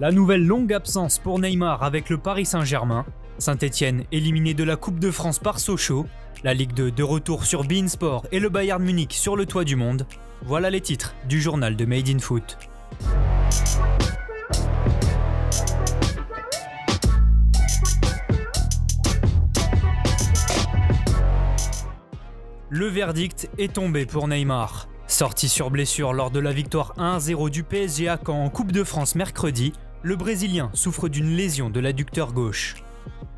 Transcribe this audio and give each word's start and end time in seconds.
La 0.00 0.12
nouvelle 0.12 0.46
longue 0.46 0.72
absence 0.72 1.18
pour 1.18 1.38
Neymar 1.38 1.82
avec 1.82 2.08
le 2.08 2.16
Paris 2.16 2.46
Saint-Germain. 2.46 3.04
Saint-Etienne 3.36 4.04
éliminé 4.12 4.54
de 4.54 4.64
la 4.64 4.76
Coupe 4.76 4.98
de 4.98 5.10
France 5.10 5.38
par 5.38 5.60
Sochaux. 5.60 6.06
La 6.42 6.54
Ligue 6.54 6.72
2 6.72 6.90
de 6.90 7.02
retour 7.02 7.44
sur 7.44 7.64
Beansport 7.64 8.26
et 8.32 8.40
le 8.40 8.48
Bayern 8.48 8.82
Munich 8.82 9.12
sur 9.12 9.36
le 9.36 9.44
toit 9.44 9.64
du 9.64 9.76
monde. 9.76 10.06
Voilà 10.42 10.70
les 10.70 10.80
titres 10.80 11.14
du 11.28 11.38
journal 11.38 11.76
de 11.76 11.84
Made 11.84 12.08
in 12.08 12.18
Foot. 12.18 12.56
Le 22.70 22.86
verdict 22.86 23.50
est 23.58 23.74
tombé 23.74 24.06
pour 24.06 24.28
Neymar. 24.28 24.88
Sorti 25.08 25.50
sur 25.50 25.70
blessure 25.70 26.14
lors 26.14 26.30
de 26.30 26.40
la 26.40 26.52
victoire 26.52 26.94
1-0 26.96 27.50
du 27.50 27.64
PSG 27.64 28.08
à 28.08 28.16
Caen 28.16 28.44
en 28.44 28.48
Coupe 28.48 28.72
de 28.72 28.84
France 28.84 29.16
mercredi, 29.16 29.72
le 30.02 30.16
Brésilien 30.16 30.70
souffre 30.72 31.08
d'une 31.08 31.36
lésion 31.36 31.68
de 31.68 31.78
l'adducteur 31.78 32.32
gauche. 32.32 32.76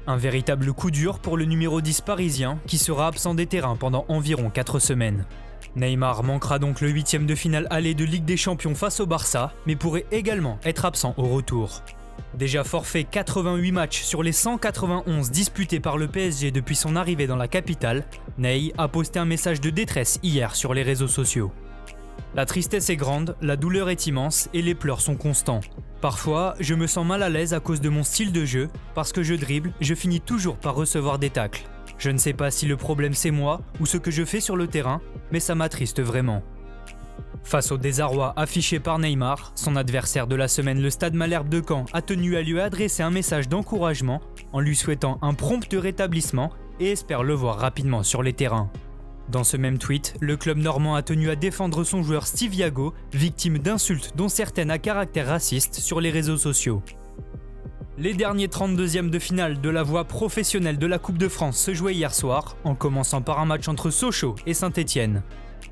Un 0.07 0.17
véritable 0.17 0.73
coup 0.73 0.91
dur 0.91 1.19
pour 1.19 1.37
le 1.37 1.45
numéro 1.45 1.81
10 1.81 2.03
parisien 2.03 2.59
qui 2.67 2.79
sera 2.79 3.09
absent 3.09 3.35
des 3.35 3.47
terrains 3.47 3.77
pendant 3.77 4.05
environ 4.09 4.49
4 4.49 4.79
semaines. 4.79 5.27
Neymar 5.75 6.23
manquera 6.23 6.59
donc 6.59 6.81
le 6.81 6.91
huitième 6.91 7.27
de 7.27 7.35
finale 7.35 7.67
aller 7.71 7.95
de 7.95 8.05
Ligue 8.05 8.25
des 8.25 8.37
Champions 8.37 8.75
face 8.75 9.01
au 9.01 9.07
Barça, 9.07 9.53
mais 9.67 9.77
pourrait 9.77 10.07
également 10.13 10.59
être 10.65 10.85
absent 10.85 11.15
au 11.17 11.25
retour. 11.25 11.83
Déjà 12.35 12.63
forfait 12.63 13.05
88 13.05 13.73
matchs 13.73 14.03
sur 14.03 14.23
les 14.23 14.33
191 14.33 15.31
disputés 15.31 15.81
par 15.81 15.99
le 15.99 16.09
PSG 16.09 16.51
depuis 16.51 16.77
son 16.77 16.95
arrivée 16.97 17.27
dans 17.27 17.37
la 17.37 17.49
capitale, 17.49 18.05
Ney 18.39 18.73
a 18.79 18.89
posté 18.89 19.19
un 19.19 19.25
message 19.25 19.61
de 19.61 19.71
détresse 19.71 20.21
hier 20.23 20.55
sur 20.55 20.75
les 20.75 20.83
réseaux 20.83 21.09
sociaux. 21.09 21.53
La 22.35 22.47
tristesse 22.47 22.89
est 22.89 22.97
grande, 22.97 23.37
la 23.43 23.57
douleur 23.57 23.91
est 23.91 24.07
immense 24.07 24.49
et 24.55 24.63
les 24.63 24.75
pleurs 24.75 25.01
sont 25.01 25.17
constants. 25.17 25.61
Parfois, 26.03 26.57
je 26.59 26.75
me 26.75 26.89
sens 26.89 27.07
mal 27.07 27.23
à 27.23 27.29
l'aise 27.29 27.55
à 27.55 27.61
cause 27.61 27.81
de 27.81 27.89
mon 27.89 28.03
style 28.03 28.33
de 28.33 28.45
jeu, 28.45 28.69
parce 28.93 29.13
que 29.13 29.23
je 29.23 29.35
dribble, 29.35 29.73
je 29.81 29.95
finis 29.95 30.21
toujours 30.21 30.57
par 30.57 30.75
recevoir 30.75 31.21
des 31.21 31.31
tacles. 31.31 31.63
Je 31.97 32.11
ne 32.11 32.19
sais 32.19 32.33
pas 32.33 32.51
si 32.51 32.67
le 32.67 32.77
problème 32.77 33.15
c'est 33.15 33.31
moi 33.31 33.61
ou 33.79 33.87
ce 33.87 33.99
que 33.99 34.11
je 34.11 34.25
fais 34.25 34.41
sur 34.41 34.57
le 34.57 34.67
terrain, 34.67 35.01
mais 35.31 35.39
ça 35.39 35.55
m'attriste 35.55 36.03
vraiment. 36.03 36.43
Face 37.45 37.71
au 37.71 37.79
désarroi 37.79 38.33
affiché 38.35 38.81
par 38.81 38.99
Neymar, 38.99 39.53
son 39.55 39.77
adversaire 39.77 40.27
de 40.27 40.35
la 40.35 40.49
semaine, 40.49 40.83
le 40.83 40.91
Stade 40.91 41.15
Malherbe 41.15 41.49
de 41.49 41.63
Caen, 41.67 41.85
a 41.93 42.03
tenu 42.03 42.37
à 42.37 42.43
lui 42.43 42.61
adresser 42.61 43.05
un 43.05 43.11
message 43.11 43.49
d'encouragement 43.49 44.21
en 44.53 44.59
lui 44.59 44.75
souhaitant 44.75 45.19
un 45.23 45.35
prompt 45.35 45.73
rétablissement 45.73 46.51
et 46.81 46.91
espère 46.91 47.23
le 47.23 47.35
voir 47.35 47.59
rapidement 47.59 48.03
sur 48.03 48.25
les 48.25 48.33
terrains. 48.33 48.73
Dans 49.33 49.45
ce 49.45 49.57
même 49.57 49.79
tweet, 49.79 50.15
le 50.21 50.37
club 50.37 50.59
normand 50.59 50.95
a 50.95 51.01
tenu 51.01 51.31
à 51.31 51.37
défendre 51.37 51.85
son 51.85 52.03
joueur 52.03 52.27
Steve 52.27 52.55
Yago, 52.55 52.93
victime 53.15 53.57
d'insultes 53.57 54.13
dont 54.15 54.29
certaines 54.29 54.71
à 54.71 54.79
caractère 54.79 55.29
raciste 55.29 55.77
sur 55.77 56.03
les 56.03 56.11
réseaux 56.11 56.37
sociaux. 56.37 56.83
Les 57.97 58.13
derniers 58.13 58.49
32e 58.49 59.09
de 59.09 59.19
finale 59.19 59.63
de 59.63 59.71
la 59.71 59.83
voie 59.83 60.05
professionnelle 60.05 60.77
de 60.77 60.87
la 60.87 60.99
Coupe 60.99 61.17
de 61.17 61.29
France 61.29 61.57
se 61.57 61.73
jouaient 61.73 61.95
hier 61.95 62.13
soir, 62.13 62.59
en 62.65 62.75
commençant 62.75 63.23
par 63.23 63.41
un 63.41 63.47
match 63.47 63.69
entre 63.69 63.89
Sochaux 63.89 64.35
et 64.45 64.53
Saint-Étienne. 64.53 65.23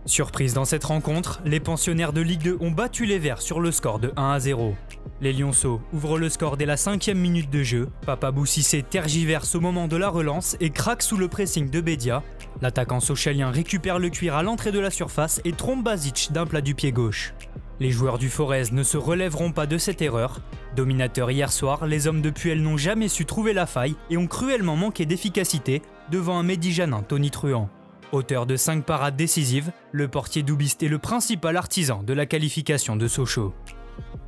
Surprise 0.07 0.55
dans 0.55 0.65
cette 0.65 0.85
rencontre, 0.85 1.41
les 1.45 1.61
pensionnaires 1.61 2.13
de 2.13 2.21
Ligue 2.21 2.43
2 2.43 2.59
ont 2.61 2.71
battu 2.71 3.07
les 3.07 3.19
Verts 3.19 3.43
sur 3.43 3.61
le 3.61 3.71
score 3.71 3.99
de 3.99 4.13
1 4.17 4.31
à 4.33 4.41
0. 4.41 4.75
Les 5.21 5.33
Lyonceaux 5.33 5.81
ouvrent 5.93 6.19
le 6.19 6.29
score 6.29 6.57
dès 6.57 6.67
la 6.67 6.77
cinquième 6.77 7.19
minute 7.19 7.51
de 7.51 7.63
jeu. 7.63 7.89
Papa 8.07 8.31
Boussissé 8.31 8.83
tergiverse 8.83 9.55
au 9.55 9.61
moment 9.61 9.89
de 9.89 9.97
la 9.97 10.09
relance 10.09 10.57
et 10.61 10.71
craque 10.71 11.03
sous 11.03 11.17
le 11.17 11.29
pressing 11.29 11.69
de 11.69 11.81
Bédia. 11.81 12.23
L'attaquant 12.63 13.01
sochalien 13.01 13.51
récupère 13.51 13.99
le 13.99 14.09
cuir 14.09 14.35
à 14.35 14.43
l'entrée 14.43 14.73
de 14.73 14.79
la 14.79 14.91
surface 14.91 15.41
et 15.45 15.53
trompe 15.53 15.85
Basic 15.85 16.31
d'un 16.33 16.47
plat 16.47 16.63
du 16.63 16.75
pied 16.75 16.93
gauche. 16.93 17.35
Les 17.81 17.91
joueurs 17.91 18.19
du 18.19 18.29
Forez 18.29 18.65
ne 18.73 18.83
se 18.83 18.97
relèveront 18.99 19.53
pas 19.53 19.67
de 19.67 19.79
cette 19.79 20.03
erreur. 20.03 20.41
Dominateurs 20.77 21.31
hier 21.31 21.51
soir, 21.51 21.87
les 21.87 22.07
hommes 22.07 22.23
de 22.23 22.31
Puel 22.31 22.63
n'ont 22.63 22.77
jamais 22.77 23.09
su 23.09 23.25
trouver 23.25 23.53
la 23.53 23.67
faille 23.67 23.97
et 24.11 24.17
ont 24.17 24.27
cruellement 24.27 24.77
manqué 24.77 25.07
d'efficacité 25.07 25.83
devant 26.11 26.39
un 26.39 26.43
Médijanin 26.43 27.03
Tony 27.03 27.31
Truant. 27.31 27.71
Auteur 28.13 28.45
de 28.45 28.57
5 28.57 28.85
parades 28.85 29.15
décisives, 29.15 29.71
le 29.93 30.09
portier 30.09 30.43
doubiste 30.43 30.83
est 30.83 30.89
le 30.89 30.99
principal 30.99 31.57
artisan 31.57 32.03
de 32.03 32.13
la 32.13 32.27
qualification 32.27 32.97
de 32.97 33.07
Sochaux. 33.07 33.55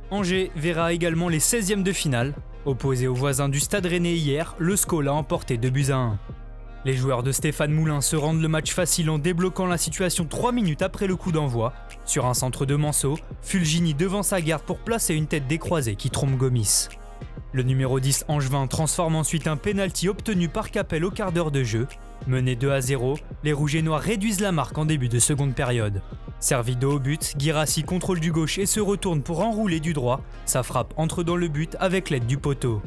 Angers 0.09 0.51
verra 0.55 0.93
également 0.93 1.27
les 1.27 1.39
16e 1.39 1.83
de 1.83 1.91
finale. 1.91 2.33
Opposé 2.65 3.07
aux 3.07 3.13
voisins 3.13 3.49
du 3.49 3.59
Stade 3.59 3.85
Rennais 3.85 4.15
hier, 4.15 4.55
le 4.57 4.77
SCO 4.77 5.01
a 5.01 5.11
emporté 5.11 5.57
2 5.57 5.69
buts 5.69 5.87
à 5.89 5.97
1. 5.97 6.19
Les 6.85 6.93
joueurs 6.93 7.23
de 7.23 7.33
Stéphane 7.33 7.73
Moulin 7.73 7.99
se 7.99 8.15
rendent 8.15 8.41
le 8.41 8.47
match 8.47 8.71
facile 8.71 9.09
en 9.09 9.19
débloquant 9.19 9.65
la 9.65 9.77
situation 9.77 10.25
3 10.25 10.53
minutes 10.53 10.81
après 10.81 11.07
le 11.07 11.17
coup 11.17 11.33
d'envoi. 11.33 11.73
Sur 12.05 12.25
un 12.25 12.33
centre 12.33 12.65
de 12.65 12.75
Manceau, 12.75 13.17
Fulgini 13.41 13.93
devant 13.93 14.23
sa 14.23 14.39
garde 14.39 14.63
pour 14.63 14.79
placer 14.79 15.13
une 15.13 15.27
tête 15.27 15.47
décroisée 15.47 15.97
qui 15.97 16.09
trompe 16.09 16.37
Gomis. 16.37 16.87
Le 17.55 17.61
numéro 17.61 17.99
10 17.99 18.25
Angevin 18.29 18.65
transforme 18.65 19.15
ensuite 19.15 19.45
un 19.45 19.57
penalty 19.57 20.09
obtenu 20.09 20.49
par 20.49 20.71
Capel 20.71 21.05
au 21.05 21.11
quart 21.11 21.31
d'heure 21.31 21.51
de 21.51 21.63
jeu. 21.63 21.85
Menés 22.25 22.55
2 22.55 22.71
à 22.71 22.81
0, 22.81 23.19
les 23.43 23.53
Rouges 23.53 23.75
et 23.75 23.83
Noirs 23.83 24.01
réduisent 24.01 24.39
la 24.39 24.51
marque 24.51 24.75
en 24.79 24.85
début 24.85 25.07
de 25.07 25.19
seconde 25.19 25.53
période. 25.53 26.01
Servi 26.39 26.75
de 26.75 26.87
haut 26.87 26.99
but, 26.99 27.35
Girassi 27.37 27.83
contrôle 27.83 28.19
du 28.19 28.31
gauche 28.31 28.57
et 28.57 28.65
se 28.65 28.79
retourne 28.79 29.21
pour 29.21 29.41
enrouler 29.41 29.79
du 29.79 29.93
droit. 29.93 30.21
Sa 30.45 30.63
frappe 30.63 30.95
entre 30.97 31.21
dans 31.21 31.35
le 31.35 31.47
but 31.47 31.77
avec 31.79 32.09
l'aide 32.09 32.25
du 32.25 32.37
poteau. 32.37 32.81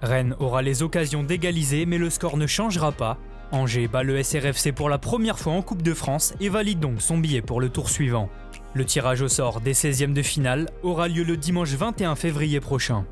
Rennes 0.00 0.34
aura 0.38 0.62
les 0.62 0.82
occasions 0.82 1.22
d'égaliser 1.22 1.84
mais 1.84 1.98
le 1.98 2.08
score 2.08 2.38
ne 2.38 2.46
changera 2.46 2.92
pas. 2.92 3.18
Angers 3.52 3.86
bat 3.86 4.02
le 4.02 4.22
SRFC 4.22 4.72
pour 4.72 4.88
la 4.88 4.96
première 4.96 5.38
fois 5.38 5.52
en 5.52 5.60
Coupe 5.60 5.82
de 5.82 5.92
France 5.92 6.32
et 6.40 6.48
valide 6.48 6.80
donc 6.80 7.02
son 7.02 7.18
billet 7.18 7.42
pour 7.42 7.60
le 7.60 7.68
tour 7.68 7.90
suivant. 7.90 8.30
Le 8.72 8.86
tirage 8.86 9.20
au 9.20 9.28
sort 9.28 9.60
des 9.60 9.74
16e 9.74 10.14
de 10.14 10.22
finale 10.22 10.70
aura 10.82 11.06
lieu 11.06 11.22
le 11.22 11.36
dimanche 11.36 11.74
21 11.74 12.16
février 12.16 12.60
prochain. 12.60 13.04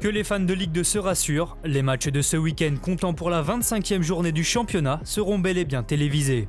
Que 0.00 0.08
les 0.08 0.24
fans 0.24 0.40
de 0.40 0.52
Ligue 0.52 0.72
2 0.72 0.84
se 0.84 0.98
rassurent, 0.98 1.56
les 1.64 1.80
matchs 1.80 2.08
de 2.08 2.20
ce 2.20 2.36
week-end 2.36 2.74
comptant 2.80 3.14
pour 3.14 3.30
la 3.30 3.42
25e 3.42 4.02
journée 4.02 4.30
du 4.30 4.44
championnat 4.44 5.00
seront 5.04 5.38
bel 5.38 5.56
et 5.56 5.64
bien 5.64 5.82
télévisés. 5.82 6.48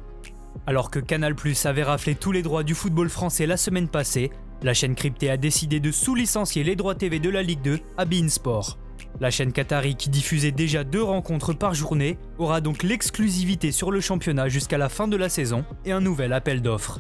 Alors 0.66 0.92
que 0.92 1.00
Canal 1.00 1.34
Plus 1.34 1.66
avait 1.66 1.84
raflé 1.84 2.14
tous 2.16 2.34
les 2.34 2.42
droits 2.42 2.64
du 2.64 2.76
football 2.76 3.10
français 3.10 3.46
la 3.46 3.56
semaine 3.56 3.88
passée, 3.88 4.32
la 4.64 4.74
chaîne 4.74 4.96
cryptée 4.96 5.30
a 5.30 5.38
décidé 5.38 5.80
de 5.80 5.92
sous-licencier 5.92 6.66
les 6.66 6.76
droits 6.76 6.96
TV 6.96 7.20
de 7.20 7.30
la 7.30 7.42
Ligue 7.42 7.62
2 7.62 7.80
à 7.98 8.04
Beansport. 8.04 8.78
La 9.22 9.32
chaîne 9.32 9.54
Qatari 9.54 9.96
qui 9.96 10.10
diffusait 10.10 10.52
déjà 10.52 10.84
deux 10.84 11.04
rencontres 11.04 11.54
par 11.54 11.74
journée 11.74 12.18
aura 12.40 12.60
donc 12.60 12.84
l'exclusivité 12.84 13.72
sur 13.72 13.92
le 13.92 14.02
championnat 14.02 14.50
jusqu'à 14.50 14.78
la 14.78 14.90
fin 14.90 15.08
de 15.08 15.16
la 15.16 15.30
saison 15.30 15.64
et 15.86 15.94
un 15.94 16.02
nouvel 16.02 16.34
appel 16.34 16.62
d'offres. 16.62 17.00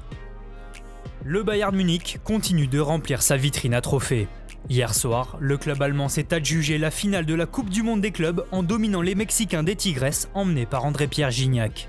Le 1.25 1.43
Bayern 1.43 1.75
Munich 1.75 2.19
continue 2.23 2.67
de 2.67 2.79
remplir 2.79 3.21
sa 3.21 3.35
vitrine 3.35 3.73
à 3.73 3.81
trophées. 3.81 4.27
Hier 4.69 4.93
soir, 4.93 5.37
le 5.39 5.57
club 5.57 5.81
allemand 5.81 6.09
s'est 6.09 6.33
adjugé 6.33 6.77
la 6.77 6.91
finale 6.91 7.25
de 7.25 7.33
la 7.33 7.45
Coupe 7.45 7.69
du 7.69 7.83
Monde 7.83 8.01
des 8.01 8.11
clubs 8.11 8.45
en 8.51 8.63
dominant 8.63 9.01
les 9.01 9.15
Mexicains 9.15 9.63
des 9.63 9.77
Tigres 9.77 10.27
emmenés 10.33 10.65
par 10.65 10.83
André-Pierre 10.83 11.31
Gignac. 11.31 11.87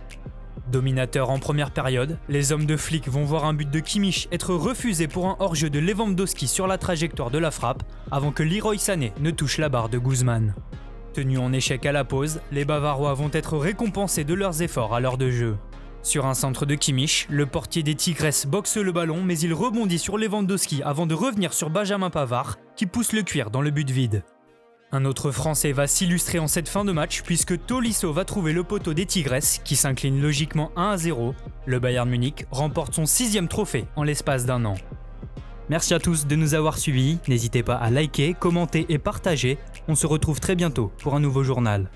Dominateur 0.71 1.31
en 1.31 1.41
première 1.41 1.72
période, 1.72 2.19
les 2.28 2.53
hommes 2.53 2.66
de 2.66 2.77
flic 2.77 3.09
vont 3.09 3.25
voir 3.25 3.47
un 3.47 3.55
but 3.55 3.69
de 3.69 3.81
Kimmich 3.81 4.28
être 4.31 4.55
refusé 4.55 5.09
pour 5.09 5.27
un 5.27 5.34
hors-jeu 5.41 5.71
de 5.71 5.81
Lewandowski 5.81 6.47
sur 6.47 6.69
la 6.69 6.78
trajectoire 6.78 7.33
de 7.33 7.39
la 7.39 7.50
frappe 7.50 7.83
avant 8.12 8.31
que 8.31 8.44
Leroy 8.44 8.78
Sané 8.78 9.12
ne 9.19 9.33
touche 9.33 9.59
la 9.59 9.69
barre 9.69 9.89
de 9.89 9.99
Guzman. 9.99 10.55
Tenus 11.15 11.41
en 11.41 11.53
échec 11.53 11.84
à 11.84 11.91
la 11.91 12.05
pause, 12.05 12.41
les 12.53 12.65
Bavarois 12.65 13.15
vont 13.15 13.31
être 13.33 13.59
récompensés 13.59 14.22
de 14.22 14.34
leurs 14.34 14.62
efforts 14.62 14.95
à 14.95 15.00
l'heure 15.00 15.19
de 15.19 15.31
jeu. 15.31 15.56
Sur 16.03 16.26
un 16.26 16.34
centre 16.34 16.64
de 16.64 16.75
Kimmich, 16.75 17.26
le 17.28 17.47
portier 17.47 17.82
des 17.82 17.94
Tigres 17.94 18.47
boxe 18.47 18.76
le 18.76 18.92
ballon 18.92 19.22
mais 19.22 19.38
il 19.38 19.53
rebondit 19.53 19.98
sur 19.98 20.16
Lewandowski 20.16 20.82
avant 20.82 21.06
de 21.06 21.14
revenir 21.14 21.53
sur 21.53 21.70
Benjamin 21.70 22.10
Pavard 22.10 22.56
qui 22.76 22.86
pousse 22.86 23.12
le 23.12 23.22
cuir 23.22 23.50
dans 23.50 23.60
le 23.60 23.70
but 23.70 23.91
vide. 23.91 24.22
Un 24.91 25.04
autre 25.04 25.32
Français 25.32 25.72
va 25.72 25.86
s'illustrer 25.86 26.38
en 26.38 26.47
cette 26.47 26.69
fin 26.69 26.84
de 26.84 26.92
match 26.92 27.22
puisque 27.22 27.66
Tolisso 27.66 28.10
va 28.10 28.25
trouver 28.25 28.54
le 28.54 28.64
poteau 28.64 28.94
des 28.94 29.04
Tigres 29.04 29.60
qui 29.64 29.76
s'incline 29.76 30.22
logiquement 30.22 30.70
1 30.76 30.91
à 30.91 30.97
0. 30.97 31.34
Le 31.66 31.78
Bayern 31.78 32.09
Munich 32.09 32.47
remporte 32.50 32.94
son 32.94 33.04
sixième 33.04 33.48
trophée 33.48 33.86
en 33.97 34.03
l'espace 34.03 34.47
d'un 34.47 34.65
an. 34.65 34.76
Merci 35.69 35.92
à 35.92 35.98
tous 35.98 36.26
de 36.26 36.36
nous 36.36 36.54
avoir 36.54 36.78
suivis, 36.78 37.19
n'hésitez 37.28 37.62
pas 37.62 37.75
à 37.75 37.91
liker, 37.91 38.32
commenter 38.32 38.86
et 38.89 38.97
partager. 38.97 39.59
On 39.89 39.94
se 39.94 40.06
retrouve 40.06 40.41
très 40.41 40.54
bientôt 40.54 40.91
pour 41.03 41.15
un 41.15 41.21
nouveau 41.21 41.44
journal. 41.44 41.91